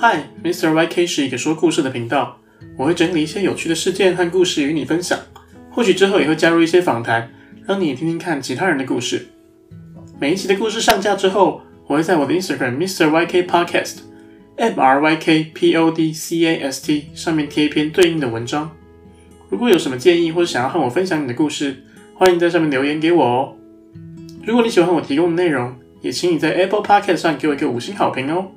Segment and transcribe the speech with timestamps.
[0.00, 0.70] Hi，Mr.
[0.70, 2.38] YK 是一个说故事的频道，
[2.76, 5.18] 我会整理一些有趣的事件和故事与你分享，
[5.72, 7.28] 或许之后也会加入一些访谈，
[7.66, 9.26] 让你听听看其他人的故事。
[10.20, 13.10] 每一期的故事上架之后，我会在我的 Instagram Mr.
[13.10, 13.96] YK Podcast
[14.54, 18.70] M R Y K P O D C A S T 上面贴一篇对应的文章。
[19.48, 21.82] 如果有什么建议或者想要和我分享你的故事，
[22.14, 23.56] 欢迎在上面留言给我哦。
[24.44, 28.52] 如果你喜欢我提供的内容，也请你在 Apple Podcast 上给我一个五星好评哦。